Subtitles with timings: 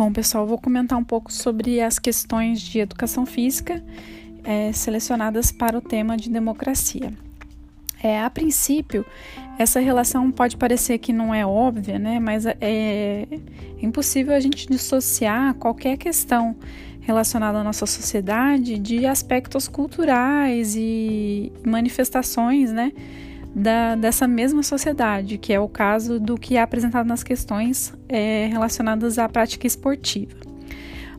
[0.00, 3.84] Bom, pessoal, vou comentar um pouco sobre as questões de educação física
[4.42, 7.12] é, selecionadas para o tema de democracia.
[8.02, 9.04] É, a princípio,
[9.58, 12.18] essa relação pode parecer que não é óbvia, né?
[12.18, 13.26] Mas é, é
[13.82, 16.56] impossível a gente dissociar qualquer questão
[17.02, 22.90] relacionada à nossa sociedade de aspectos culturais e manifestações, né?
[23.54, 28.46] Da, dessa mesma sociedade, que é o caso do que é apresentado nas questões é,
[28.46, 30.36] relacionadas à prática esportiva.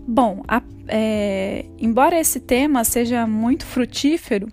[0.08, 4.48] Bom, a, é, embora esse tema seja muito frutífero,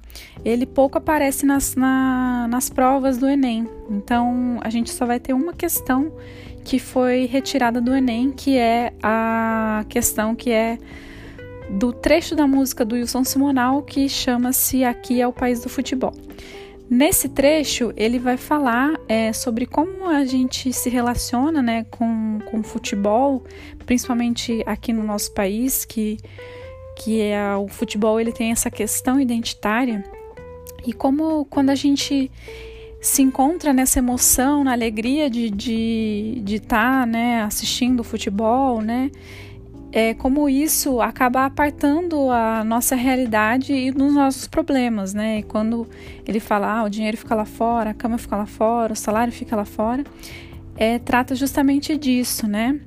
[0.45, 3.67] ele pouco aparece nas, na, nas provas do Enem.
[3.91, 6.13] Então, a gente só vai ter uma questão
[6.65, 10.79] que foi retirada do Enem, que é a questão que é
[11.71, 16.13] do trecho da música do Wilson Simonal, que chama-se Aqui é o País do Futebol.
[16.91, 22.61] Nesse trecho, ele vai falar é, sobre como a gente se relaciona né, com, com
[22.61, 23.45] o futebol,
[23.85, 26.17] principalmente aqui no nosso país, que,
[26.97, 30.03] que é o futebol ele tem essa questão identitária,
[30.87, 32.31] e como quando a gente
[33.01, 38.81] se encontra nessa emoção, na alegria de estar de, de tá, né, assistindo o futebol,
[38.81, 39.11] né,
[39.91, 45.39] é, como isso acaba apartando a nossa realidade e dos nossos problemas, né?
[45.39, 45.89] E quando
[46.27, 49.33] ele fala, ah, o dinheiro fica lá fora, a cama fica lá fora, o salário
[49.33, 50.05] fica lá fora,
[50.77, 52.79] é, trata justamente disso, né?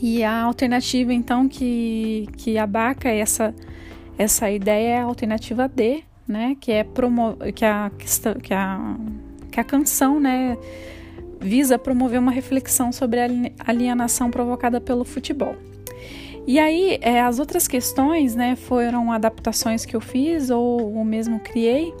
[0.00, 3.54] E a alternativa, então, que, que abaca essa,
[4.18, 6.56] essa ideia é a alternativa D, né?
[6.58, 7.90] Que é promover, que a,
[8.42, 8.96] que a,
[9.50, 10.56] que a canção, né?
[11.38, 13.28] Visa promover uma reflexão sobre a
[13.66, 15.54] alienação provocada pelo futebol.
[16.46, 21.40] E aí, é, as outras questões, né, foram adaptações que eu fiz ou, ou mesmo
[21.40, 21.94] criei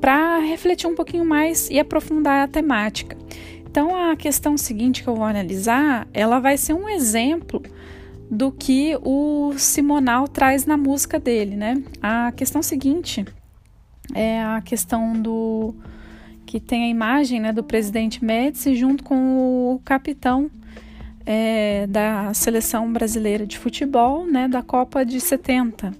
[0.00, 3.16] para refletir um pouquinho mais e aprofundar a temática.
[3.70, 7.62] Então, a questão seguinte que eu vou analisar, ela vai ser um exemplo
[8.30, 11.82] do que o Simonal traz na música dele, né?
[12.02, 13.24] A questão seguinte
[14.14, 15.74] é a questão do
[16.46, 20.50] que tem a imagem, né, do presidente Médici junto com o capitão
[21.26, 25.92] é, da seleção brasileira de futebol, né, da Copa de 70,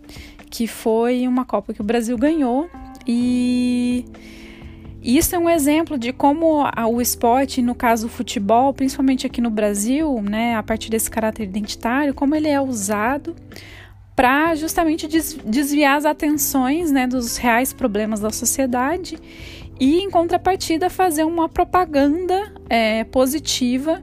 [0.50, 2.69] que foi uma Copa que o Brasil ganhou.
[3.06, 4.05] E
[5.03, 9.50] isso é um exemplo de como o esporte, no caso o futebol, principalmente aqui no
[9.50, 13.34] Brasil, né, a partir desse caráter identitário, como ele é usado
[14.15, 19.19] para justamente desviar as atenções né, dos reais problemas da sociedade
[19.81, 24.03] e, em contrapartida, fazer uma propaganda é, positiva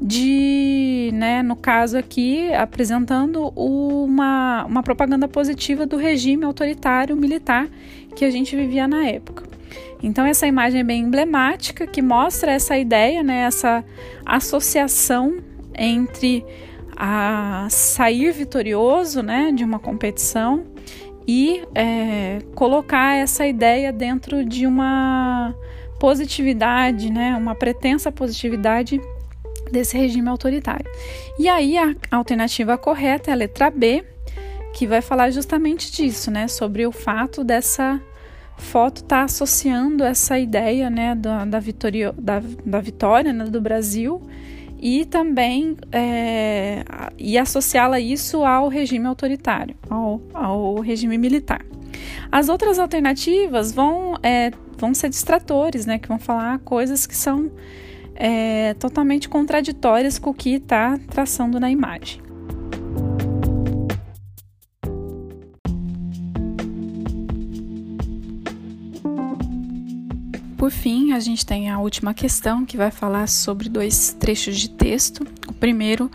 [0.00, 7.68] de, né, no caso aqui, apresentando uma, uma propaganda positiva do regime autoritário militar
[8.16, 9.44] que a gente vivia na época.
[10.02, 13.84] Então essa imagem é bem emblemática que mostra essa ideia, né, essa
[14.24, 15.38] associação
[15.76, 16.44] entre
[16.96, 20.64] a sair vitorioso, né, de uma competição
[21.26, 25.54] e é, colocar essa ideia dentro de uma
[25.98, 28.98] positividade, né, uma pretensa positividade
[29.70, 30.86] desse regime autoritário.
[31.38, 34.04] E aí a alternativa correta é a letra B,
[34.72, 38.00] que vai falar justamente disso, né, sobre o fato dessa
[38.56, 43.60] foto estar tá associando essa ideia, né, da, da, vitória, da, da vitória né, do
[43.60, 44.22] Brasil
[44.78, 46.84] e também é,
[47.18, 51.64] e associá-la isso ao regime autoritário, ao, ao regime militar.
[52.32, 57.50] As outras alternativas vão, é, vão ser distratores, né, que vão falar coisas que são
[58.20, 62.20] é, totalmente contraditórias com o que está traçando na imagem.
[70.58, 74.68] Por fim, a gente tem a última questão que vai falar sobre dois trechos de
[74.68, 75.26] texto.
[75.48, 76.10] O primeiro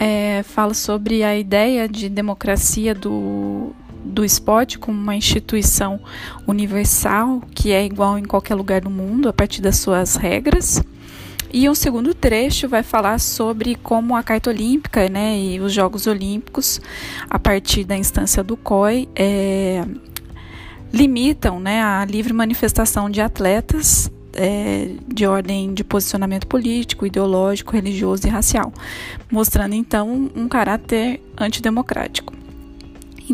[0.00, 6.00] é, fala sobre a ideia de democracia do, do esporte como uma instituição
[6.46, 10.82] universal que é igual em qualquer lugar do mundo a partir das suas regras.
[11.56, 16.04] E um segundo trecho vai falar sobre como a Carta Olímpica né, e os Jogos
[16.08, 16.80] Olímpicos,
[17.30, 19.84] a partir da instância do COI, é,
[20.92, 28.26] limitam né, a livre manifestação de atletas é, de ordem de posicionamento político, ideológico, religioso
[28.26, 28.72] e racial,
[29.30, 32.33] mostrando então um caráter antidemocrático.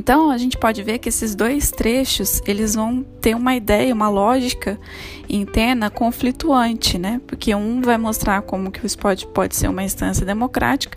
[0.00, 4.08] Então a gente pode ver que esses dois trechos eles vão ter uma ideia, uma
[4.08, 4.80] lógica
[5.28, 7.20] interna conflituante, né?
[7.26, 10.96] Porque um vai mostrar como que o esporte pode ser uma instância democrática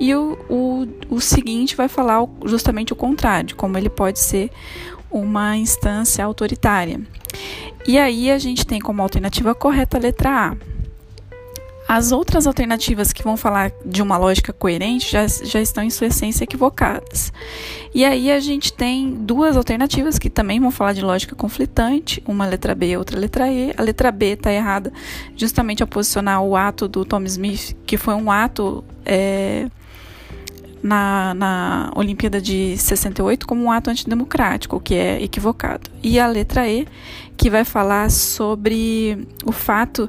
[0.00, 4.50] e o, o, o seguinte vai falar justamente o contrário, como ele pode ser
[5.08, 7.00] uma instância autoritária.
[7.86, 10.69] E aí a gente tem como alternativa correta a letra A.
[11.92, 16.06] As outras alternativas que vão falar de uma lógica coerente já, já estão em sua
[16.06, 17.32] essência equivocadas.
[17.92, 22.46] E aí a gente tem duas alternativas que também vão falar de lógica conflitante, uma
[22.46, 23.74] letra B e outra letra E.
[23.76, 24.92] A letra B está errada
[25.34, 29.66] justamente ao posicionar o ato do Tom Smith, que foi um ato é,
[30.80, 35.90] na, na Olimpíada de 68 como um ato antidemocrático, que é equivocado.
[36.04, 36.86] E a letra E,
[37.36, 40.08] que vai falar sobre o fato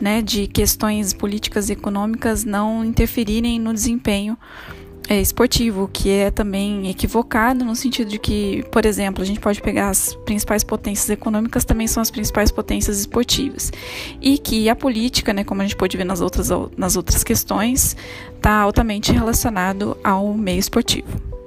[0.00, 4.36] né, de questões políticas e econômicas não interferirem no desempenho
[5.08, 9.60] é, esportivo, que é também equivocado no sentido de que, por exemplo, a gente pode
[9.62, 13.72] pegar as principais potências econômicas também são as principais potências esportivas
[14.20, 17.96] e que a política, né, como a gente pode ver nas outras nas outras questões,
[18.36, 21.37] está altamente relacionado ao meio esportivo.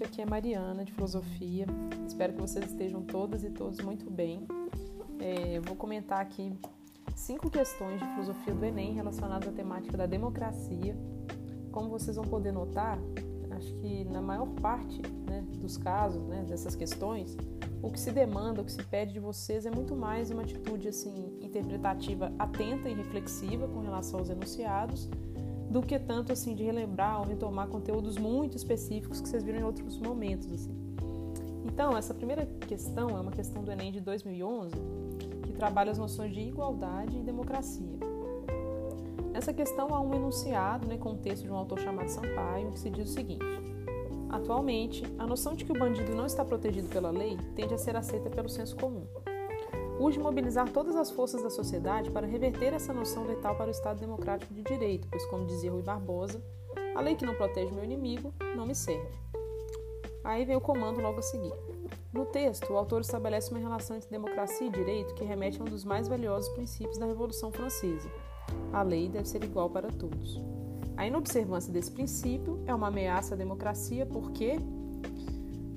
[0.00, 1.66] Gente, aqui é Mariana de Filosofia.
[2.06, 4.46] Espero que vocês estejam todas e todos muito bem.
[5.18, 6.52] É, vou comentar aqui
[7.14, 10.96] cinco questões de filosofia do Enem relacionadas à temática da democracia.
[11.70, 12.98] Como vocês vão poder notar,
[13.50, 17.36] acho que na maior parte né, dos casos, né, dessas questões,
[17.82, 20.88] o que se demanda, o que se pede de vocês é muito mais uma atitude
[20.88, 25.10] assim interpretativa atenta e reflexiva com relação aos enunciados
[25.70, 29.62] do que tanto assim de relembrar ou retomar conteúdos muito específicos que vocês viram em
[29.62, 30.74] outros momentos assim.
[31.64, 34.74] Então, essa primeira questão é uma questão do Enem de 2011
[35.44, 37.98] que trabalha as noções de igualdade e democracia.
[39.32, 42.80] Nessa questão há um enunciado, né, com um texto de um autor chamado Sampaio, que
[42.80, 43.44] se diz o seguinte:
[44.28, 47.94] Atualmente, a noção de que o bandido não está protegido pela lei tende a ser
[47.94, 49.06] aceita pelo senso comum
[50.00, 54.00] urge mobilizar todas as forças da sociedade para reverter essa noção letal para o Estado
[54.00, 56.42] democrático de direito, pois, como dizia Rui Barbosa,
[56.94, 59.18] a lei que não protege meu inimigo não me serve.
[60.24, 61.52] Aí vem o comando logo a seguir.
[62.14, 65.68] No texto, o autor estabelece uma relação entre democracia e direito que remete a um
[65.68, 68.10] dos mais valiosos princípios da Revolução Francesa.
[68.72, 70.40] A lei deve ser igual para todos.
[70.96, 74.58] A inobservância desse princípio é uma ameaça à democracia porque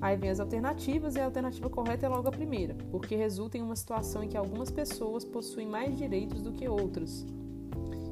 [0.00, 3.62] Aí vem as alternativas e a alternativa correta é logo a primeira, porque resulta em
[3.62, 7.26] uma situação em que algumas pessoas possuem mais direitos do que outras.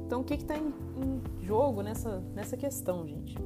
[0.05, 3.37] Então, o que está em, em, jogo nessa, nessa questão, gente?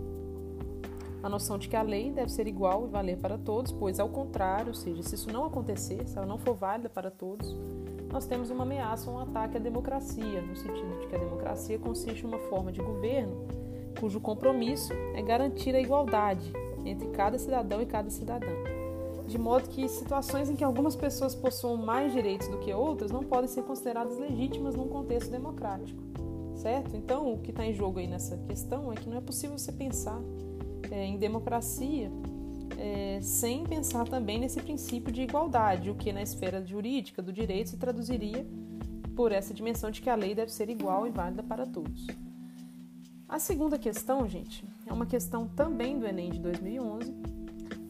[1.24, 4.10] A noção de que a lei deve ser igual e valer para todos, pois, ao
[4.10, 7.56] contrário, ou seja, se isso não acontecer, se ela não for válida para todos,
[8.12, 12.24] nós temos uma ameaça, um ataque à democracia, no sentido de que a democracia consiste
[12.24, 13.46] em uma forma de governo
[14.00, 16.54] cujo compromisso é garantir a igualdade
[16.88, 18.52] entre cada cidadão e cada cidadã.
[19.28, 23.24] De modo que situações em que algumas pessoas possuam mais direitos do que outras não
[23.24, 26.02] podem ser consideradas legítimas num contexto democrático,
[26.56, 26.96] certo?
[26.96, 29.72] Então, o que está em jogo aí nessa questão é que não é possível você
[29.72, 30.22] pensar
[30.90, 32.10] é, em democracia
[32.78, 37.72] é, sem pensar também nesse princípio de igualdade, o que na esfera jurídica do direito
[37.72, 38.46] se traduziria
[39.16, 42.06] por essa dimensão de que a lei deve ser igual e válida para todos.
[43.28, 47.14] A segunda questão, gente, é uma questão também do Enem de 2011,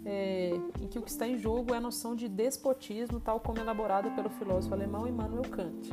[0.05, 0.51] é,
[0.81, 4.09] em que o que está em jogo é a noção de despotismo, tal como elaborada
[4.11, 5.91] pelo filósofo alemão Immanuel Kant.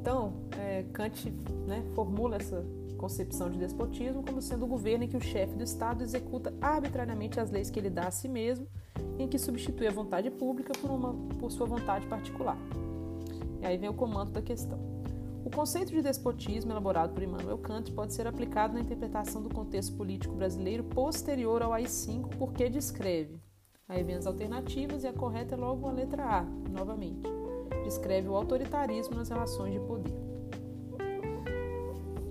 [0.00, 1.30] Então, é, Kant
[1.66, 2.64] né, formula essa
[2.96, 7.38] concepção de despotismo como sendo o governo em que o chefe do Estado executa arbitrariamente
[7.38, 8.66] as leis que ele dá a si mesmo,
[9.18, 12.58] em que substitui a vontade pública por, uma, por sua vontade particular.
[13.60, 14.97] E aí vem o comando da questão.
[15.44, 19.96] O conceito de despotismo, elaborado por Immanuel Kant, pode ser aplicado na interpretação do contexto
[19.96, 23.40] político brasileiro posterior ao AI-5, porque descreve.
[23.88, 27.22] Aí vem as alternativas e a correta é logo a letra A, novamente.
[27.84, 30.12] Descreve o autoritarismo nas relações de poder.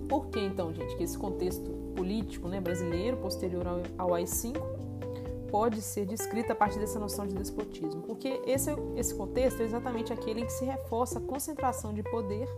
[0.08, 3.66] Por que então, gente, que esse contexto político né, brasileiro posterior
[3.98, 4.56] ao AI-5
[5.50, 8.02] pode ser descrito a partir dessa noção de despotismo?
[8.02, 12.48] Porque esse, esse contexto é exatamente aquele em que se reforça a concentração de poder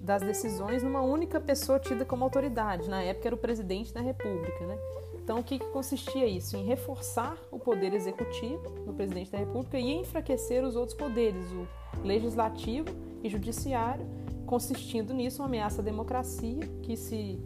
[0.00, 2.88] das decisões numa única pessoa tida como autoridade.
[2.88, 4.78] Na época era o presidente da República, né?
[5.22, 6.56] Então, o que, que consistia isso?
[6.56, 11.68] Em reforçar o poder executivo do presidente da República e enfraquecer os outros poderes, o
[12.02, 12.88] legislativo
[13.22, 14.04] e judiciário,
[14.46, 17.38] consistindo nisso uma ameaça à democracia que se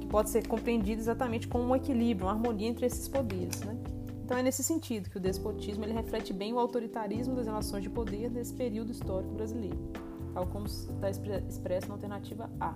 [0.00, 3.76] que pode ser compreendida exatamente como um equilíbrio, uma harmonia entre esses poderes, né?
[4.24, 7.90] Então é nesse sentido que o despotismo ele reflete bem o autoritarismo das relações de
[7.90, 10.07] poder nesse período histórico brasileiro
[10.38, 12.72] tal como está expresso na alternativa A.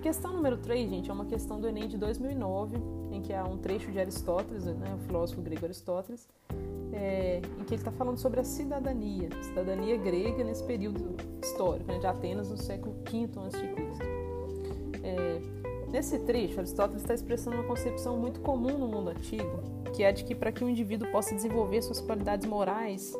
[0.00, 2.76] questão número 3, gente, é uma questão do Enem de 2009,
[3.10, 6.28] em que há um trecho de Aristóteles, né, o filósofo grego Aristóteles,
[6.92, 11.98] é, em que ele está falando sobre a cidadania, cidadania grega nesse período histórico, né,
[11.98, 13.58] de Atenas no século V a.C.
[15.02, 15.42] É,
[15.92, 19.62] Nesse trecho, Aristóteles está expressando uma concepção muito comum no mundo antigo,
[19.94, 23.12] que é de que para que um indivíduo possa desenvolver suas qualidades morais,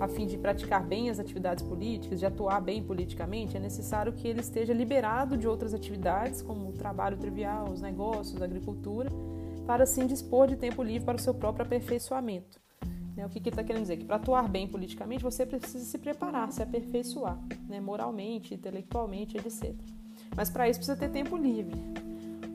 [0.00, 4.26] a fim de praticar bem as atividades políticas, de atuar bem politicamente, é necessário que
[4.26, 9.10] ele esteja liberado de outras atividades, como o trabalho trivial, os negócios, a agricultura,
[9.66, 12.60] para assim dispor de tempo livre para o seu próprio aperfeiçoamento.
[13.16, 13.96] Né, o que, que ele está querendo dizer?
[13.96, 19.74] Que para atuar bem politicamente, você precisa se preparar, se aperfeiçoar, né, moralmente, intelectualmente, etc.
[20.36, 21.80] Mas para isso precisa ter tempo livre.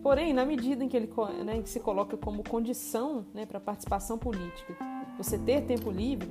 [0.04, 1.10] Porém, na medida em que ele
[1.46, 4.76] né, se coloca como condição né, para participação política,
[5.18, 6.30] você ter tempo livre,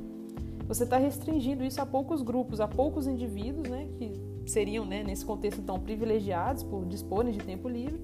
[0.69, 4.13] você está restringindo isso a poucos grupos, a poucos indivíduos, né, que
[4.47, 7.99] seriam, né, nesse contexto, então, privilegiados por disporem de tempo livre,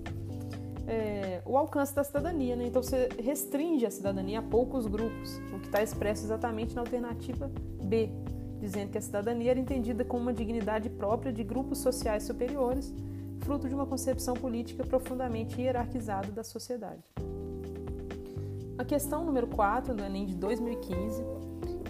[0.86, 2.56] é, o alcance da cidadania.
[2.56, 2.66] Né?
[2.66, 7.50] Então, você restringe a cidadania a poucos grupos, o que está expresso exatamente na alternativa
[7.82, 8.08] B,
[8.58, 12.94] dizendo que a cidadania era entendida como uma dignidade própria de grupos sociais superiores,
[13.40, 17.02] fruto de uma concepção política profundamente hierarquizada da sociedade.
[18.78, 21.22] A questão número 4 do Enem de 2015,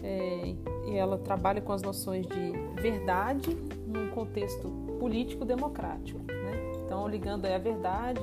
[0.04, 0.54] é,
[0.94, 3.54] ela trabalha com as noções de verdade
[3.86, 4.68] num contexto
[5.00, 6.18] político democrático.
[6.20, 6.72] Né?
[6.84, 8.20] Então, ligando a verdade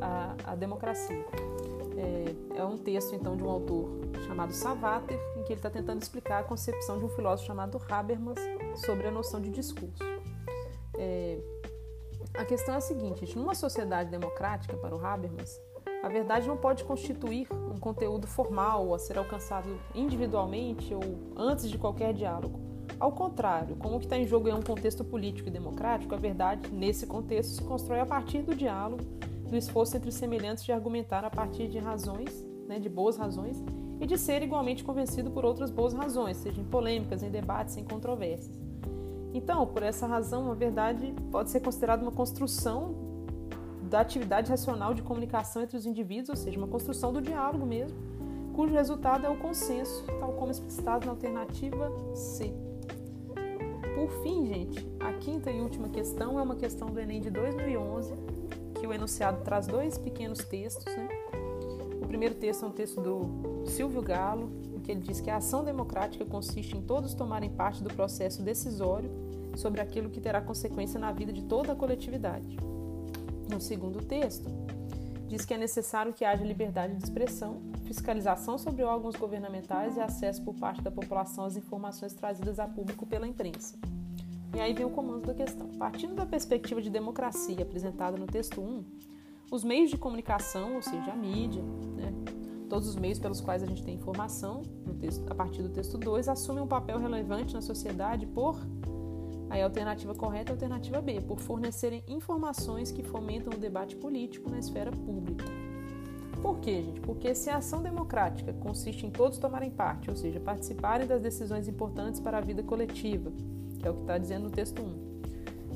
[0.00, 1.24] à, à democracia.
[1.96, 3.90] É, é, um texto, então, de um autor
[4.26, 8.38] chamado Savater, em que ele está tentando explicar a concepção de um filósofo chamado Habermas
[8.76, 10.02] sobre a noção de discurso.
[10.96, 11.38] É,
[12.34, 15.60] a questão é a seguinte: numa sociedade democrática, para o Habermas,
[16.02, 21.02] a verdade não pode constituir um conteúdo formal a ser alcançado individualmente ou
[21.36, 22.58] antes de qualquer diálogo.
[22.98, 26.18] Ao contrário, como o que está em jogo é um contexto político e democrático, a
[26.18, 29.02] verdade, nesse contexto, se constrói a partir do diálogo,
[29.48, 33.62] do esforço entre os semelhantes de argumentar a partir de razões, né, de boas razões,
[34.00, 37.84] e de ser igualmente convencido por outras boas razões, seja em polêmicas, em debates, em
[37.84, 38.58] controvérsias.
[39.32, 43.09] Então, por essa razão, a verdade pode ser considerada uma construção
[43.90, 47.98] da atividade racional de comunicação entre os indivíduos, ou seja, uma construção do diálogo mesmo,
[48.54, 52.54] cujo resultado é o consenso, tal como explicitado na alternativa C.
[53.96, 58.14] Por fim, gente, a quinta e última questão é uma questão do Enem de 2011,
[58.78, 60.86] que o enunciado traz dois pequenos textos.
[60.96, 61.08] Né?
[62.00, 64.50] O primeiro texto é um texto do Silvio Galo,
[64.84, 69.10] que ele diz que a ação democrática consiste em todos tomarem parte do processo decisório
[69.56, 72.56] sobre aquilo que terá consequência na vida de toda a coletividade.
[73.50, 74.48] No segundo texto,
[75.28, 80.42] diz que é necessário que haja liberdade de expressão, fiscalização sobre órgãos governamentais e acesso
[80.42, 83.76] por parte da população às informações trazidas a público pela imprensa.
[84.54, 85.68] E aí vem o comando da questão.
[85.78, 88.84] Partindo da perspectiva de democracia apresentada no texto 1,
[89.50, 91.62] os meios de comunicação, ou seja, a mídia,
[91.96, 92.12] né,
[92.70, 94.62] Todos os meios pelos quais a gente tem informação,
[95.00, 98.56] texto, a partir do texto 2, assumem um papel relevante na sociedade por.
[99.50, 103.96] Aí a alternativa correta é a alternativa B, por fornecerem informações que fomentam o debate
[103.96, 105.44] político na esfera pública.
[106.40, 107.00] Por quê, gente?
[107.00, 111.66] Porque se a ação democrática consiste em todos tomarem parte, ou seja, participarem das decisões
[111.66, 113.32] importantes para a vida coletiva,
[113.78, 115.10] que é o que está dizendo no texto 1.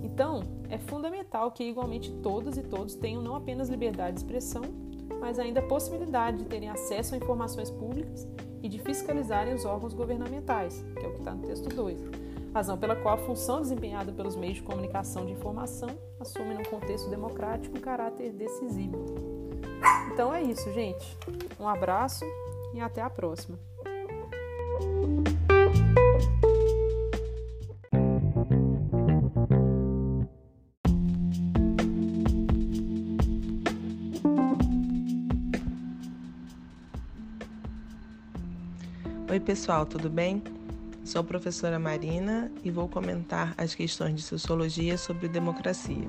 [0.04, 4.62] Então, é fundamental que igualmente todas e todos tenham não apenas liberdade de expressão,
[5.20, 8.26] mas ainda a possibilidade de terem acesso a informações públicas
[8.62, 12.23] e de fiscalizarem os órgãos governamentais, que é o que está no texto 2.
[12.54, 15.88] Razão pela qual a função desempenhada pelos meios de comunicação de informação
[16.20, 19.04] assume, num contexto democrático, um caráter decisivo.
[20.12, 21.18] Então é isso, gente.
[21.58, 22.24] Um abraço
[22.72, 23.58] e até a próxima.
[39.28, 40.63] Oi, pessoal, tudo bem?
[41.04, 46.08] Sou professora Marina e vou comentar as questões de sociologia sobre democracia.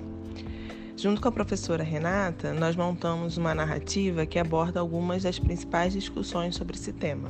[0.95, 6.55] Junto com a professora Renata, nós montamos uma narrativa que aborda algumas das principais discussões
[6.55, 7.29] sobre esse tema.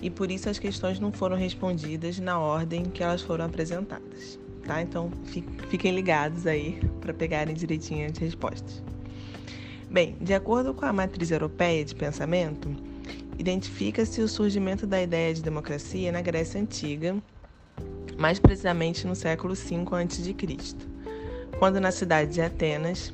[0.00, 4.80] E por isso as questões não foram respondidas na ordem que elas foram apresentadas, tá?
[4.80, 5.10] Então
[5.68, 8.82] fiquem ligados aí para pegarem direitinho as respostas.
[9.90, 12.74] Bem, de acordo com a matriz europeia de pensamento,
[13.38, 17.16] identifica-se o surgimento da ideia de democracia na Grécia Antiga,
[18.18, 20.76] mais precisamente no século V a.C.,
[21.58, 23.12] quando na cidade de Atenas,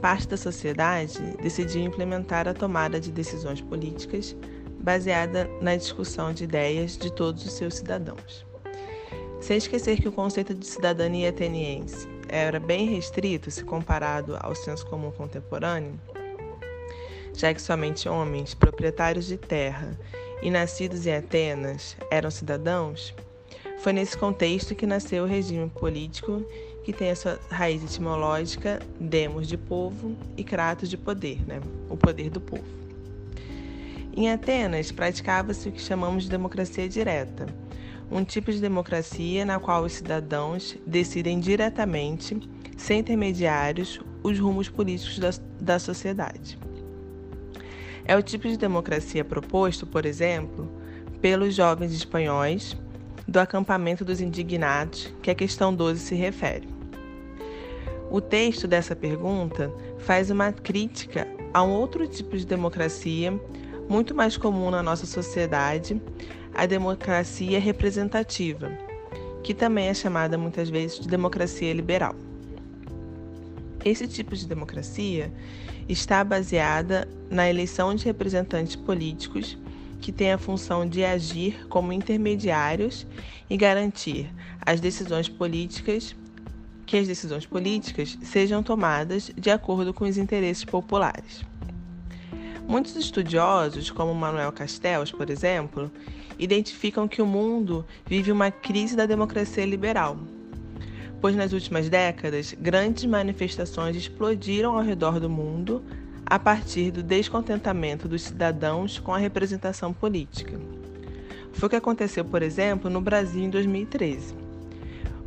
[0.00, 4.36] parte da sociedade decidiu implementar a tomada de decisões políticas
[4.80, 8.46] baseada na discussão de ideias de todos os seus cidadãos.
[9.40, 14.86] Sem esquecer que o conceito de cidadania ateniense era bem restrito se comparado ao senso
[14.86, 15.98] comum contemporâneo,
[17.36, 19.96] já que somente homens proprietários de terra
[20.42, 23.14] e nascidos em Atenas eram cidadãos,
[23.78, 26.42] foi nesse contexto que nasceu o regime político
[26.82, 31.60] que tem a sua raiz etimológica demos de povo e kratos de poder, né?
[31.90, 32.64] o poder do povo.
[34.16, 37.46] Em Atenas, praticava-se o que chamamos de democracia direta,
[38.10, 42.38] um tipo de democracia na qual os cidadãos decidem diretamente,
[42.78, 46.58] sem intermediários, os rumos políticos da, da sociedade.
[48.08, 50.70] É o tipo de democracia proposto, por exemplo,
[51.20, 52.76] pelos jovens espanhóis
[53.26, 56.68] do acampamento dos indignados, que a questão 12 se refere.
[58.08, 63.32] O texto dessa pergunta faz uma crítica a um outro tipo de democracia
[63.88, 66.00] muito mais comum na nossa sociedade,
[66.54, 68.70] a democracia representativa,
[69.42, 72.14] que também é chamada muitas vezes de democracia liberal.
[73.86, 75.32] Esse tipo de democracia
[75.88, 79.56] está baseada na eleição de representantes políticos
[80.00, 83.06] que têm a função de agir como intermediários
[83.48, 84.28] e garantir
[84.60, 86.16] as decisões políticas
[86.84, 91.44] que as decisões políticas sejam tomadas de acordo com os interesses populares.
[92.66, 95.92] Muitos estudiosos, como Manuel Castells, por exemplo,
[96.36, 100.18] identificam que o mundo vive uma crise da democracia liberal,
[101.20, 105.82] pois nas últimas décadas grandes manifestações explodiram ao redor do mundo
[106.24, 110.58] a partir do descontentamento dos cidadãos com a representação política.
[111.52, 114.34] Foi o que aconteceu, por exemplo, no Brasil em 2013.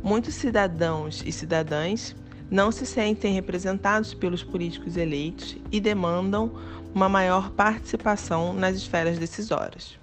[0.02, 2.14] Muitos cidadãos e cidadãs
[2.50, 6.52] não se sentem representados pelos políticos eleitos e demandam
[6.94, 9.98] uma maior participação nas esferas decisórias.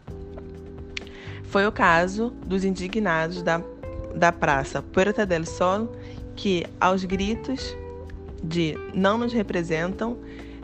[1.43, 3.61] Foi o caso dos indignados da,
[4.17, 5.95] da Praça Puerta del Sol,
[6.35, 7.75] que, aos gritos
[8.43, 10.17] de não nos representam,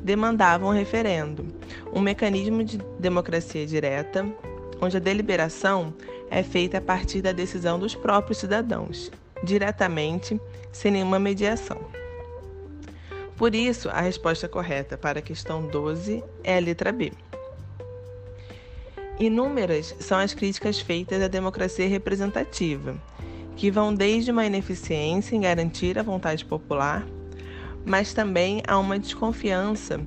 [0.03, 1.45] demandavam um referendo,
[1.93, 4.25] um mecanismo de democracia direta,
[4.81, 5.93] onde a deliberação
[6.29, 9.12] é feita a partir da decisão dos próprios cidadãos,
[9.43, 10.39] diretamente,
[10.72, 11.79] sem nenhuma mediação.
[13.38, 17.12] Por isso, a resposta correta para a questão 12 é a letra B.
[19.20, 22.96] Inúmeras são as críticas feitas à democracia representativa,
[23.55, 27.05] que vão desde uma ineficiência em garantir a vontade popular,
[27.85, 30.00] mas também a uma desconfiança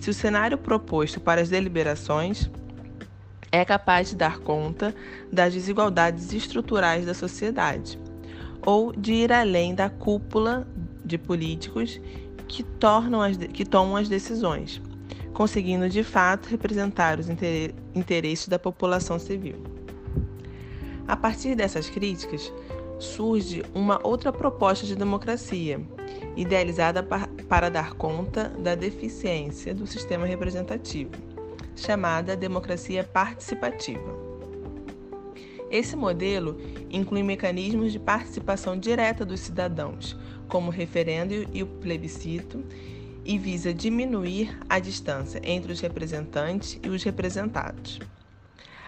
[0.00, 2.50] se o cenário proposto para as deliberações
[3.50, 4.94] é capaz de dar conta
[5.32, 7.98] das desigualdades estruturais da sociedade,
[8.66, 10.66] ou de ir além da cúpula
[11.04, 12.00] de políticos
[12.48, 14.82] que, tornam as, que tomam as decisões
[15.34, 17.26] conseguindo de fato representar os
[17.94, 19.56] interesses da população civil.
[21.06, 22.50] A partir dessas críticas,
[23.04, 25.80] surge uma outra proposta de democracia,
[26.36, 27.02] idealizada
[27.48, 31.12] para dar conta da deficiência do sistema representativo,
[31.76, 34.24] chamada democracia participativa.
[35.70, 36.58] Esse modelo
[36.90, 40.16] inclui mecanismos de participação direta dos cidadãos,
[40.48, 42.64] como o referendo e o plebiscito,
[43.24, 47.98] e visa diminuir a distância entre os representantes e os representados.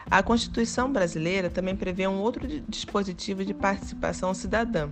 [0.08, 4.88] A Constituição brasileira também prevê um outro dispositivo de participação cidadã,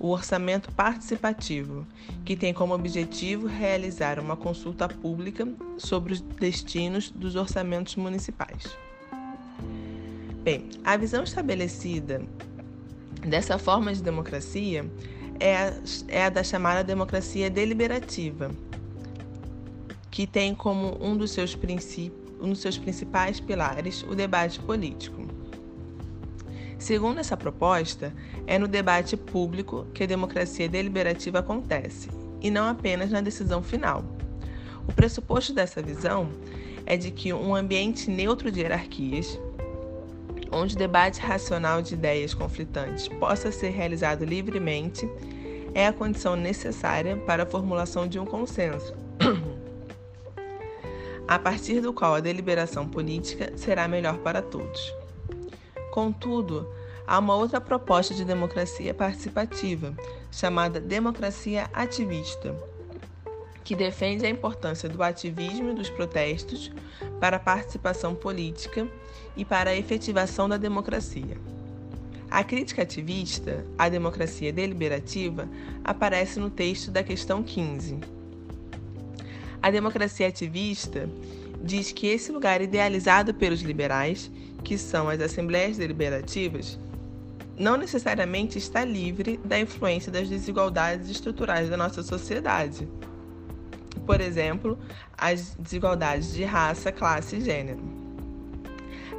[0.00, 1.86] o orçamento participativo,
[2.24, 8.64] que tem como objetivo realizar uma consulta pública sobre os destinos dos orçamentos municipais.
[10.42, 12.20] Bem, a visão estabelecida
[13.20, 14.90] dessa forma de democracia
[15.38, 15.72] é a,
[16.08, 18.50] é a da chamada democracia deliberativa,
[20.10, 25.26] que tem como um dos seus princípios dos seus principais pilares o debate político.
[26.78, 28.14] Segundo essa proposta,
[28.46, 32.08] é no debate público que a democracia deliberativa acontece,
[32.40, 34.04] e não apenas na decisão final.
[34.86, 36.28] O pressuposto dessa visão
[36.86, 39.38] é de que um ambiente neutro de hierarquias,
[40.52, 45.08] onde o debate racional de ideias conflitantes possa ser realizado livremente,
[45.74, 49.07] é a condição necessária para a formulação de um consenso
[51.28, 54.94] a partir do qual a deliberação política será melhor para todos.
[55.90, 56.66] Contudo,
[57.06, 59.94] há uma outra proposta de democracia participativa,
[60.32, 62.56] chamada democracia ativista,
[63.62, 66.72] que defende a importância do ativismo e dos protestos
[67.20, 68.88] para a participação política
[69.36, 71.36] e para a efetivação da democracia.
[72.30, 75.46] A crítica ativista à democracia deliberativa
[75.84, 78.17] aparece no texto da questão 15
[79.62, 81.08] a democracia ativista
[81.62, 84.30] diz que esse lugar idealizado pelos liberais,
[84.62, 86.78] que são as assembleias deliberativas,
[87.58, 92.88] não necessariamente está livre da influência das desigualdades estruturais da nossa sociedade.
[94.06, 94.78] Por exemplo,
[95.16, 97.80] as desigualdades de raça, classe e gênero.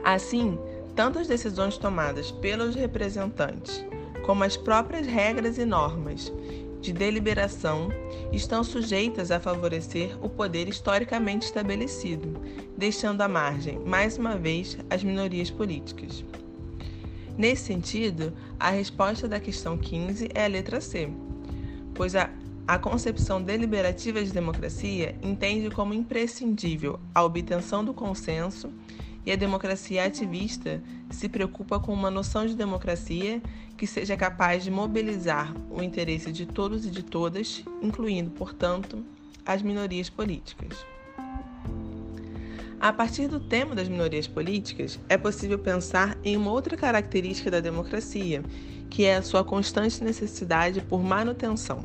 [0.03, 0.57] Assim,
[0.95, 3.85] tanto as decisões tomadas pelos representantes,
[4.25, 6.31] como as próprias regras e normas
[6.81, 7.89] de deliberação
[8.31, 12.39] estão sujeitas a favorecer o poder historicamente estabelecido,
[12.77, 16.23] deixando à margem, mais uma vez, as minorias políticas.
[17.37, 21.09] Nesse sentido, a resposta da questão 15 é a letra C,
[21.93, 22.29] pois a,
[22.67, 28.71] a concepção deliberativa de democracia entende como imprescindível a obtenção do consenso
[29.25, 33.41] e a democracia ativista se preocupa com uma noção de democracia
[33.77, 39.03] que seja capaz de mobilizar o interesse de todos e de todas, incluindo, portanto,
[39.45, 40.85] as minorias políticas.
[42.79, 47.59] A partir do tema das minorias políticas, é possível pensar em uma outra característica da
[47.59, 48.41] democracia,
[48.89, 51.83] que é a sua constante necessidade por manutenção.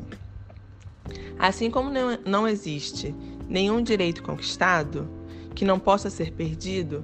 [1.37, 1.89] Assim como
[2.25, 3.13] não existe
[3.47, 5.07] nenhum direito conquistado
[5.53, 7.03] que não possa ser perdido,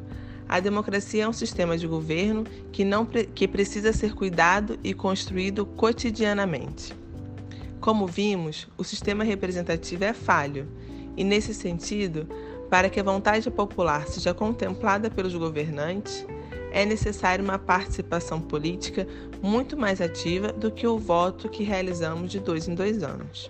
[0.52, 5.66] a democracia é um sistema de governo que, não, que precisa ser cuidado e construído
[5.66, 6.94] cotidianamente.
[7.80, 10.68] Como vimos, o sistema representativo é falho,
[11.16, 12.28] e nesse sentido,
[12.70, 16.26] para que a vontade popular seja contemplada pelos governantes,
[16.74, 19.08] é necessária uma participação política
[19.42, 23.50] muito mais ativa do que o voto que realizamos de dois em dois anos.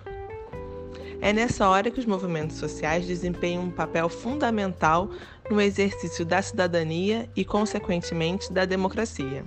[1.20, 5.08] É nessa hora que os movimentos sociais desempenham um papel fundamental
[5.52, 9.44] no exercício da cidadania e, consequentemente, da democracia.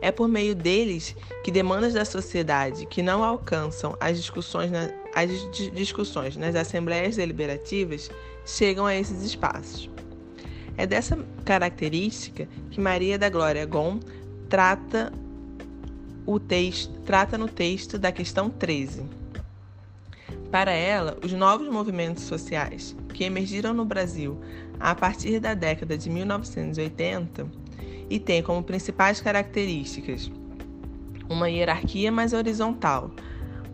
[0.00, 5.30] É por meio deles que demandas da sociedade que não alcançam as discussões, na, as
[5.72, 8.10] discussões nas assembleias deliberativas
[8.46, 9.90] chegam a esses espaços.
[10.76, 13.98] É dessa característica que Maria da Glória Gon
[14.48, 15.12] trata,
[16.24, 19.02] o texto, trata no texto da questão 13.
[20.50, 24.40] Para ela, os novos movimentos sociais que emergiram no Brasil
[24.80, 27.46] a partir da década de 1980
[28.08, 30.30] e têm como principais características
[31.28, 33.10] uma hierarquia mais horizontal,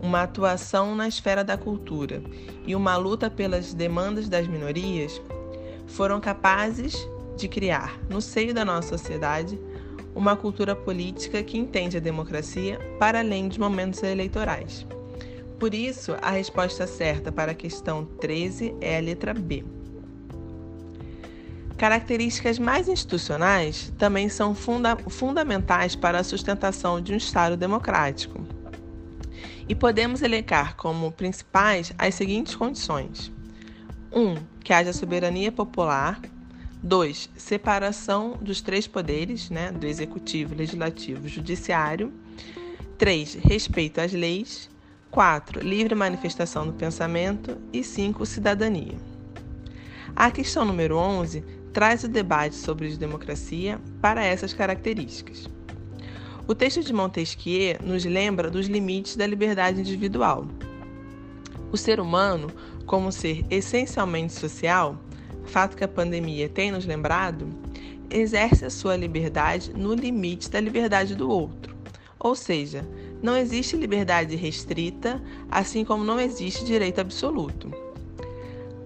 [0.01, 2.23] uma atuação na esfera da cultura
[2.67, 5.23] e uma luta pelas demandas das minorias,
[5.87, 9.59] foram capazes de criar, no seio da nossa sociedade,
[10.15, 14.87] uma cultura política que entende a democracia para além dos momentos eleitorais.
[15.59, 19.64] Por isso, a resposta certa para a questão 13 é a letra B.
[21.77, 28.47] Características mais institucionais também são funda fundamentais para a sustentação de um Estado democrático.
[29.69, 33.33] E podemos elencar como principais as seguintes condições:
[34.12, 34.21] 1.
[34.21, 36.21] Um, que haja soberania popular.
[36.83, 37.31] 2.
[37.35, 42.12] Separação dos três poderes, né, do executivo, legislativo e judiciário.
[42.99, 43.38] 3.
[43.43, 44.69] Respeito às leis.
[45.14, 45.61] 4.
[45.61, 47.57] Livre manifestação do pensamento.
[47.72, 48.27] E 5.
[48.27, 48.96] Cidadania.
[50.16, 51.40] A questão número 11
[51.72, 55.48] traz o debate sobre democracia para essas características.
[56.48, 60.48] O texto de Montesquieu nos lembra dos limites da liberdade individual.
[61.70, 62.50] O ser humano,
[62.85, 64.98] como ser essencialmente social,
[65.44, 67.48] fato que a pandemia tem nos lembrado,
[68.11, 71.72] exerce a sua liberdade no limite da liberdade do outro.
[72.18, 72.85] Ou seja,
[73.25, 75.19] não existe liberdade restrita,
[75.51, 77.73] assim como não existe direito absoluto.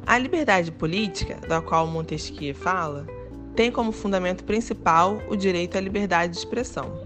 [0.07, 3.05] A liberdade política, da qual Montesquieu fala,
[3.57, 7.03] tem como fundamento principal o direito à liberdade de expressão.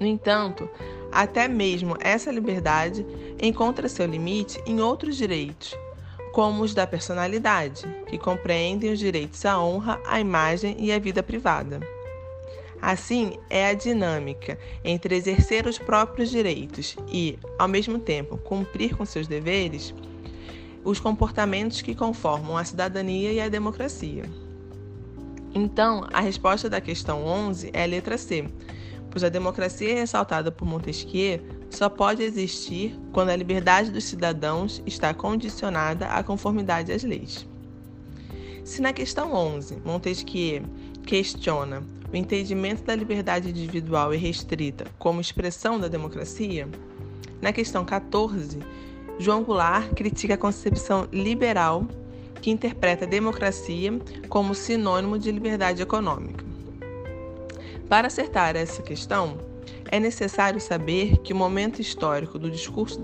[0.00, 0.66] No entanto,
[1.12, 3.04] até mesmo essa liberdade
[3.38, 5.76] encontra seu limite em outros direitos,
[6.32, 11.22] como os da personalidade, que compreendem os direitos à honra, à imagem e à vida
[11.22, 11.80] privada.
[12.86, 19.06] Assim, é a dinâmica entre exercer os próprios direitos e, ao mesmo tempo, cumprir com
[19.06, 19.94] seus deveres,
[20.84, 24.24] os comportamentos que conformam a cidadania e a democracia.
[25.54, 28.44] Então, a resposta da questão 11 é a letra C,
[29.10, 35.14] pois a democracia ressaltada por Montesquieu só pode existir quando a liberdade dos cidadãos está
[35.14, 37.48] condicionada à conformidade às leis.
[38.62, 40.64] Se na questão 11 Montesquieu
[41.06, 41.82] questiona
[42.14, 46.68] o entendimento da liberdade individual e restrita como expressão da democracia,
[47.42, 48.60] na questão 14,
[49.18, 51.84] João Goulart critica a concepção liberal
[52.40, 53.98] que interpreta a democracia
[54.28, 56.44] como sinônimo de liberdade econômica.
[57.88, 59.36] Para acertar essa questão,
[59.90, 63.00] é necessário saber que o momento histórico do discurso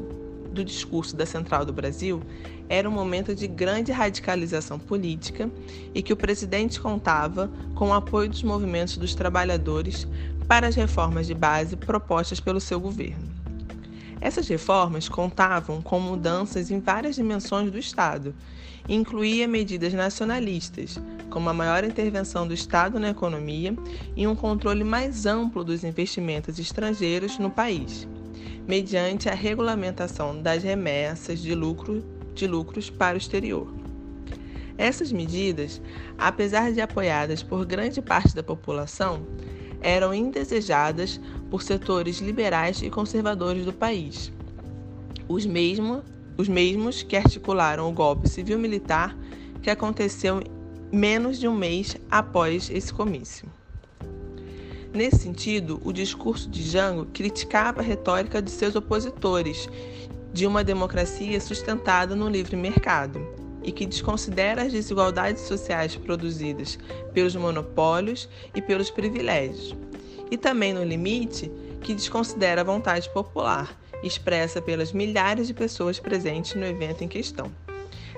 [0.53, 2.23] do discurso da Central do Brasil
[2.69, 5.51] era um momento de grande radicalização política
[5.95, 10.07] e que o presidente contava com o apoio dos movimentos dos trabalhadores
[10.47, 13.29] para as reformas de base propostas pelo seu governo.
[14.21, 18.35] Essas reformas contavam com mudanças em várias dimensões do Estado
[18.87, 23.75] e incluía medidas nacionalistas, como a maior intervenção do Estado na economia
[24.15, 28.07] e um controle mais amplo dos investimentos estrangeiros no país
[28.71, 32.05] mediante a regulamentação das remessas de, lucro,
[32.37, 33.67] de lucros para o exterior.
[34.79, 35.83] Essas medidas,
[36.17, 39.27] apesar de apoiadas por grande parte da população,
[39.81, 44.33] eram indesejadas por setores liberais e conservadores do país.
[45.27, 46.05] Os, mesmo,
[46.39, 49.17] os mesmos que articularam o golpe civil-militar
[49.61, 50.45] que aconteceu
[50.93, 53.49] menos de um mês após esse comício.
[54.93, 59.69] Nesse sentido, o discurso de Jango criticava a retórica de seus opositores
[60.33, 63.25] de uma democracia sustentada no livre mercado
[63.63, 66.77] e que desconsidera as desigualdades sociais produzidas
[67.13, 69.77] pelos monopólios e pelos privilégios,
[70.29, 71.51] e também, no limite,
[71.83, 77.51] que desconsidera a vontade popular, expressa pelas milhares de pessoas presentes no evento em questão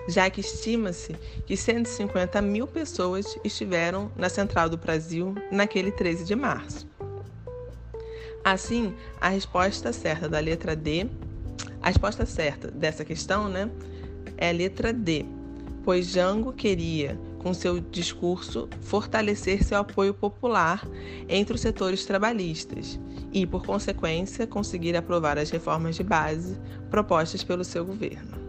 [0.09, 1.15] já que estima-se
[1.47, 6.87] que 150 mil pessoas estiveram na Central do Brasil naquele 13 de março.
[8.45, 11.07] Assim, a resposta certa da letra D,
[11.81, 13.71] a resposta certa dessa questão, né,
[14.37, 15.25] é a letra D,
[15.85, 20.85] pois Jango queria, com seu discurso, fortalecer seu apoio popular
[21.29, 22.99] entre os setores trabalhistas
[23.33, 26.57] e, por consequência, conseguir aprovar as reformas de base
[26.91, 28.42] propostas pelo seu governo.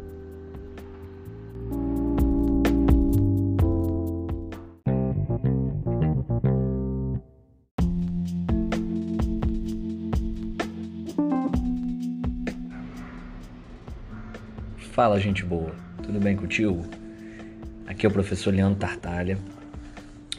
[14.93, 15.71] Fala, gente boa.
[16.03, 16.85] Tudo bem contigo?
[17.87, 19.39] Aqui é o professor Leandro Tartalha.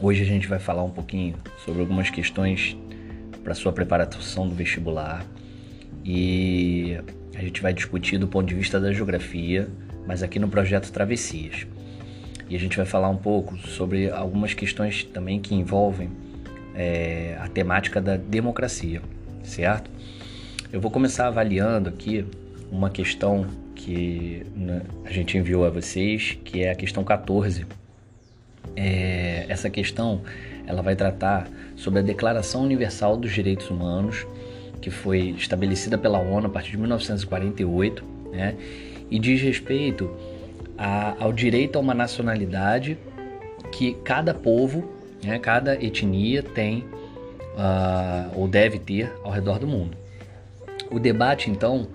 [0.00, 2.76] Hoje a gente vai falar um pouquinho sobre algumas questões
[3.42, 5.26] para sua preparação do vestibular
[6.04, 6.96] e
[7.34, 9.68] a gente vai discutir do ponto de vista da geografia,
[10.06, 11.66] mas aqui no projeto Travessias.
[12.48, 16.12] E a gente vai falar um pouco sobre algumas questões também que envolvem
[16.76, 19.02] é, a temática da democracia,
[19.42, 19.90] certo?
[20.72, 22.24] Eu vou começar avaliando aqui
[22.70, 24.46] uma questão que
[25.04, 27.66] a gente enviou a vocês, que é a questão 14.
[28.74, 30.22] É, essa questão
[30.66, 34.26] ela vai tratar sobre a Declaração Universal dos Direitos Humanos,
[34.80, 38.54] que foi estabelecida pela ONU a partir de 1948, né,
[39.10, 40.10] e diz respeito
[40.78, 42.96] a, ao direito a uma nacionalidade
[43.70, 44.90] que cada povo,
[45.22, 49.94] né, cada etnia tem uh, ou deve ter ao redor do mundo.
[50.90, 51.88] O debate, então,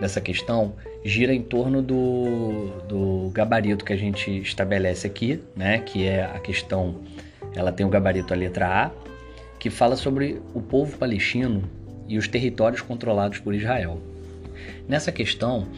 [0.00, 0.74] dessa questão
[1.04, 5.78] gira em torno do, do gabarito que a gente estabelece aqui, né?
[5.78, 7.02] Que é a questão,
[7.54, 8.90] ela tem o gabarito a letra A,
[9.58, 11.62] que fala sobre o povo palestino
[12.08, 14.00] e os territórios controlados por Israel.
[14.88, 15.68] Nessa questão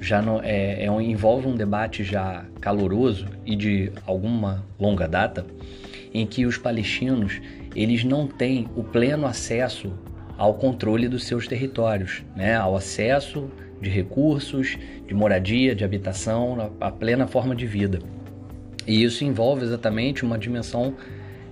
[0.00, 5.44] já não, é, é um, envolve um debate já caloroso e de alguma longa data,
[6.14, 7.40] em que os palestinos
[7.74, 9.92] eles não têm o pleno acesso
[10.38, 12.56] ao controle dos seus territórios, né?
[12.56, 18.00] ao acesso de recursos, de moradia, de habitação, a plena forma de vida.
[18.86, 20.94] E isso envolve exatamente uma dimensão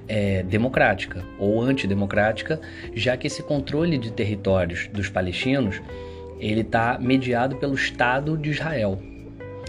[0.08, 2.60] é, democrática ou antidemocrática,
[2.94, 5.80] já que esse controle de territórios dos palestinos
[6.40, 9.00] ele está mediado pelo Estado de Israel,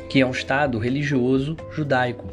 [0.10, 2.28] que é um Estado religioso judaico,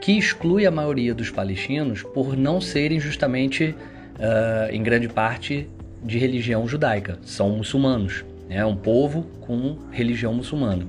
[0.00, 3.74] que exclui a maioria dos palestinos por não serem justamente,
[4.16, 5.68] uh, em grande parte,
[6.02, 8.66] de religião judaica, são muçulmanos né?
[8.66, 10.84] um povo com religião muçulmana.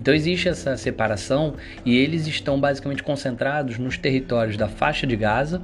[0.00, 5.62] Então existe essa separação e eles estão basicamente concentrados nos territórios da faixa de Gaza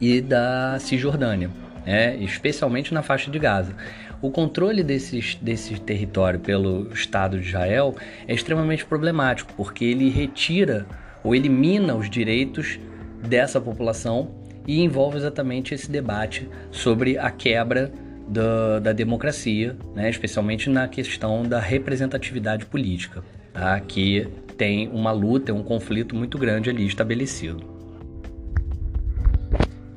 [0.00, 1.50] e da Cisjordânia,
[1.86, 2.16] né?
[2.16, 3.74] especialmente na faixa de Gaza.
[4.22, 7.94] O controle desses, desse território pelo Estado de Israel
[8.28, 10.86] é extremamente problemático, porque ele retira
[11.24, 12.78] ou elimina os direitos
[13.26, 14.30] dessa população
[14.66, 17.90] e envolve exatamente esse debate sobre a quebra
[18.30, 20.08] da, da democracia, né?
[20.08, 23.78] especialmente na questão da representatividade política, tá?
[23.80, 27.64] que tem uma luta, um conflito muito grande ali estabelecido.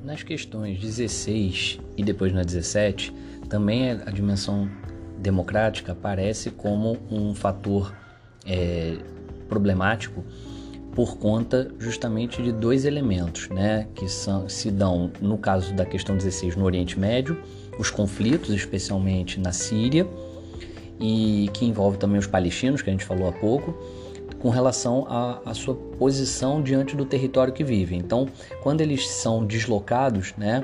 [0.03, 3.13] Nas questões 16 e depois na 17,
[3.47, 4.67] também a dimensão
[5.19, 7.95] democrática aparece como um fator
[8.45, 8.97] é,
[9.47, 10.25] problemático
[10.95, 16.17] por conta justamente de dois elementos, né, que são, se dão no caso da questão
[16.17, 17.37] 16 no Oriente Médio
[17.77, 20.07] os conflitos, especialmente na Síria,
[20.99, 23.77] e que envolve também os palestinos, que a gente falou há pouco,
[24.39, 27.99] com relação à, sua posição diante do território que vivem.
[27.99, 28.27] Então,
[28.61, 30.63] quando eles são deslocados, né,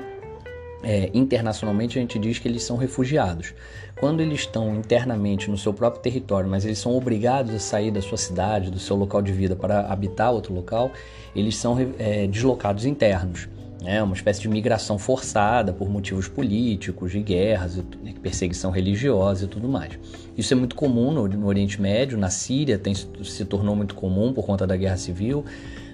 [0.82, 3.54] é, internacionalmente a gente diz que eles são refugiados.
[3.98, 8.00] Quando eles estão internamente no seu próprio território, mas eles são obrigados a sair da
[8.00, 10.90] sua cidade, do seu local de vida para habitar outro local,
[11.34, 13.48] eles são é, deslocados internos.
[13.82, 19.48] Né, uma espécie de migração forçada por motivos políticos, de guerras, né, perseguição religiosa e
[19.48, 19.98] tudo mais.
[20.36, 24.32] Isso é muito comum no, no Oriente Médio, na Síria tem, se tornou muito comum
[24.32, 25.44] por conta da guerra civil,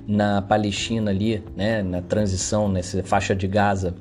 [0.06, 3.94] na Palestina ali, né, na transição, nessa faixa de Gaza,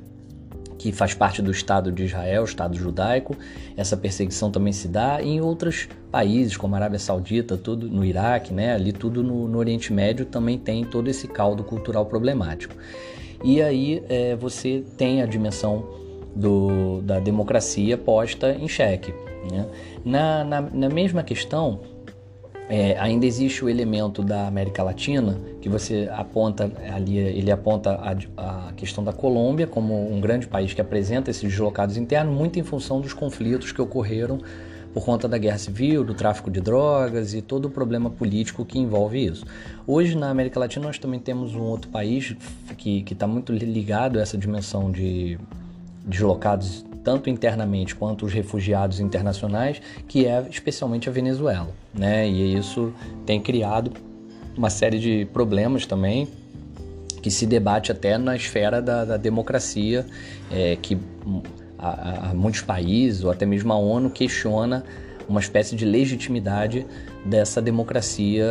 [0.78, 3.36] que faz parte do Estado de Israel, Estado judaico,
[3.76, 8.52] essa perseguição também se dá em outros países, como a Arábia Saudita, tudo no Iraque,
[8.52, 12.74] né, ali tudo no, no Oriente Médio também tem todo esse caldo cultural problemático.
[13.44, 15.86] E aí é, você tem a dimensão
[16.34, 19.14] do, da democracia posta em xeque.
[19.50, 19.66] Né?
[20.04, 21.80] Na, na, na mesma questão,
[22.68, 28.68] é, ainda existe o elemento da América Latina que você aponta ali, ele aponta a,
[28.68, 32.64] a, questão da Colômbia como um grande país que apresenta esses deslocados internos, muito em
[32.64, 34.38] função dos conflitos que ocorreram
[34.96, 38.78] por conta da guerra civil, do tráfico de drogas e todo o problema político que
[38.78, 39.44] envolve isso.
[39.86, 42.34] Hoje na América Latina nós também temos um outro país
[42.78, 45.38] que está muito ligado a essa dimensão de
[46.02, 52.26] deslocados tanto internamente quanto os refugiados internacionais, que é especialmente a Venezuela, né?
[52.26, 52.90] E isso
[53.26, 53.92] tem criado
[54.56, 56.26] uma série de problemas também
[57.20, 60.06] que se debate até na esfera da, da democracia,
[60.50, 60.96] é, que
[61.78, 64.84] a, a muitos países ou até mesmo a ONU questiona
[65.28, 66.86] uma espécie de legitimidade
[67.24, 68.46] dessa democracia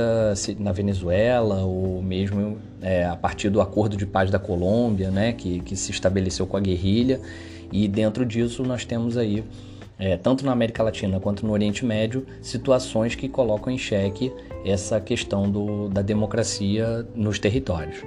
[0.60, 5.60] na Venezuela ou mesmo é, a partir do acordo de paz da Colômbia, né, que,
[5.62, 7.22] que se estabeleceu com a guerrilha
[7.72, 9.44] e dentro disso nós temos aí,
[9.98, 14.32] é, tanto na América Latina quanto no Oriente Médio, situações que colocam em xeque
[14.66, 18.04] essa questão do, da democracia nos territórios.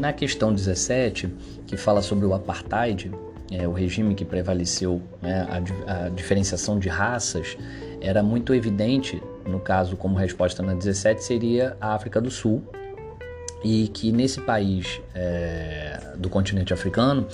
[0.00, 1.28] Na questão 17,
[1.66, 3.12] que fala sobre o apartheid,
[3.52, 5.46] é, o regime que prevaleceu, né,
[5.86, 7.54] a, a diferenciação de raças,
[8.00, 12.62] era muito evidente, no caso, como resposta na 17, seria a África do Sul,
[13.62, 17.26] e que nesse país é, do continente africano,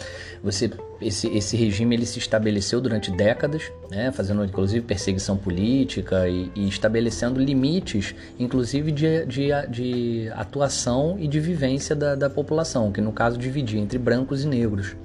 [0.42, 6.50] você, esse, esse regime ele se estabeleceu durante décadas, né, fazendo inclusive perseguição política e,
[6.54, 13.00] e estabelecendo limites, inclusive de, de, de, atuação e de vivência da, da população, que
[13.00, 14.96] no caso dividia entre brancos e negros.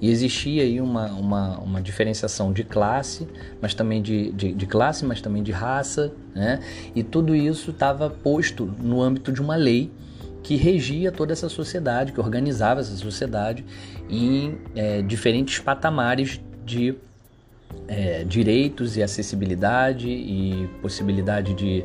[0.00, 3.28] E existia aí uma, uma, uma diferenciação de classe,
[3.60, 6.60] mas também de, de, de classe, mas também de raça, né?
[6.94, 9.90] E tudo isso estava posto no âmbito de uma lei
[10.42, 13.64] que regia toda essa sociedade, que organizava essa sociedade
[14.08, 16.94] em é, diferentes patamares de
[17.86, 21.84] é, direitos e acessibilidade e possibilidade de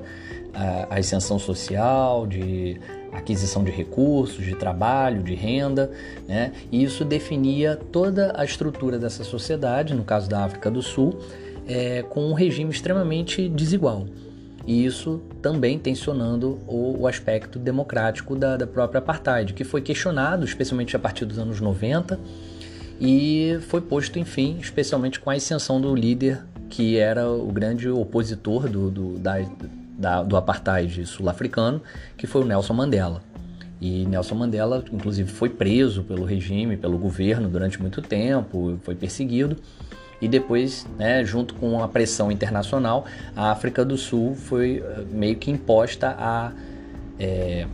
[0.53, 2.79] a, ascensão social, de
[3.11, 5.91] aquisição de recursos, de trabalho, de renda,
[6.27, 6.51] né?
[6.71, 11.17] E isso definia toda a estrutura dessa sociedade, no caso da África do Sul,
[11.67, 14.05] é, com um regime extremamente desigual
[14.67, 20.43] e isso também tensionando o, o aspecto democrático da, da, própria apartheid, que foi questionado,
[20.43, 22.19] especialmente a partir dos anos 90,
[22.99, 28.67] e foi posto, enfim, especialmente com a ascensão do líder que era o grande opositor
[28.67, 29.35] do, do, da,
[29.97, 31.81] da, do apartheid sul-africano,
[32.17, 33.21] que foi o Nelson Mandela.
[33.79, 39.57] E Nelson Mandela, inclusive, foi preso pelo regime, pelo governo durante muito tempo, foi perseguido
[40.25, 45.35] e depois, né, junto com a pressão internacional, a África do Sul foi eh, meio
[45.35, 46.51] que imposta a
[47.19, 47.67] é,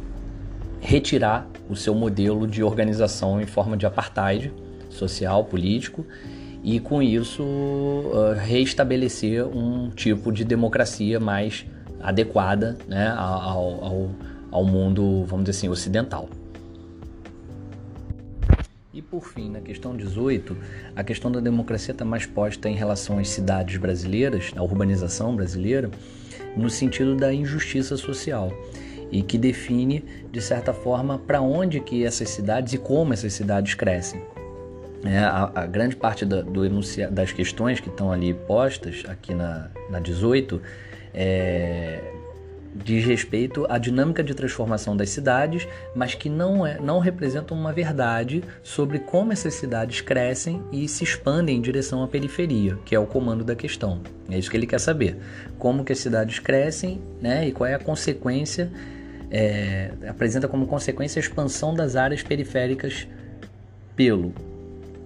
[0.82, 4.52] retirar o seu modelo de organização em forma de apartheid
[4.90, 6.06] social, político,
[6.62, 11.66] e com isso uh, reestabelecer um tipo de democracia mais
[12.02, 14.10] adequada né, ao, ao,
[14.52, 16.28] ao mundo, vamos dizer assim, ocidental.
[19.12, 20.56] Por fim, na questão 18,
[20.96, 25.92] a questão da democracia está mais posta em relação às cidades brasileiras, à urbanização brasileira,
[26.56, 28.54] no sentido da injustiça social
[29.12, 33.74] e que define, de certa forma, para onde que essas cidades e como essas cidades
[33.74, 34.22] crescem.
[35.04, 39.34] É, a, a, grande parte da, do enuncia, das questões que estão ali postas, aqui
[39.34, 40.62] na, na 18,
[41.14, 42.14] é,
[42.74, 47.74] diz respeito à dinâmica de transformação das cidades, mas que não, é, não representam uma
[47.74, 53.00] verdade sobre como essas cidades crescem e se expandem em direção à periferia, que é
[53.00, 54.02] o comando da questão.
[54.30, 55.18] É isso que ele quer saber.
[55.60, 58.72] Como que as cidades crescem né, e qual é a consequência,
[59.30, 63.08] é, apresenta como consequência a expansão das áreas periféricas
[63.96, 64.34] pelo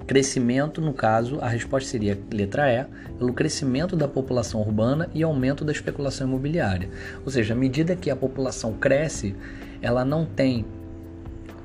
[0.08, 2.86] Crescimento, no caso, a resposta seria letra E,
[3.18, 6.90] pelo crescimento da população urbana e aumento da especulação imobiliária.
[7.26, 9.36] Ou seja, à medida que a população cresce,
[9.82, 10.66] ela não tem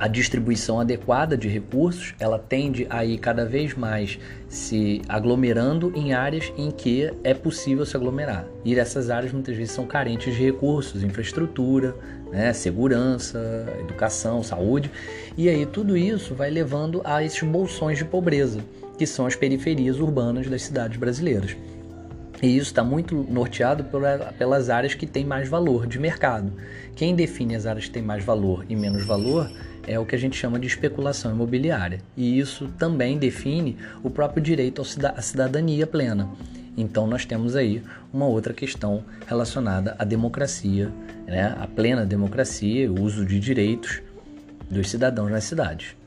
[0.01, 4.18] a distribuição adequada de recursos, ela tende a ir cada vez mais
[4.49, 8.47] se aglomerando em áreas em que é possível se aglomerar.
[8.64, 11.95] E essas áreas muitas vezes são carentes de recursos, infraestrutura,
[12.31, 12.53] né?
[12.53, 14.91] segurança, educação, saúde,
[15.37, 18.61] e aí tudo isso vai levando a esses bolsões de pobreza,
[18.99, 21.57] que são as periferias urbanas das cidades brasileiras.
[22.43, 23.85] E isso está muito norteado
[24.39, 26.53] pelas áreas que têm mais valor de mercado.
[26.97, 29.51] Quem define as áreas que têm mais valor e menos valor
[29.87, 32.01] é o que a gente chama de especulação imobiliária.
[32.16, 36.31] E isso também define o próprio direito à cidadania plena.
[36.76, 40.90] Então nós temos aí uma outra questão relacionada à democracia,
[41.26, 41.54] né?
[41.58, 44.00] a plena democracia, o uso de direitos
[44.70, 45.99] dos cidadãos nas cidades.